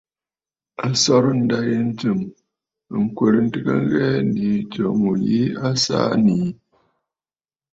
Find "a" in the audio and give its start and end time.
0.83-0.85, 5.67-5.69